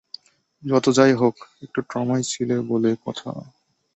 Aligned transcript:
যত 0.63 0.85
যাই 0.97 1.13
হোক, 1.13 1.35
একটু 1.63 1.79
ট্রমায় 1.89 2.23
ছিলে 2.23 2.55
বলে 2.69 2.91
কথা। 3.05 3.29